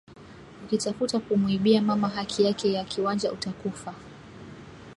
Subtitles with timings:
[0.65, 3.93] Ukitafuta ku mwibia mama haki yake ya kiwanja uta kufa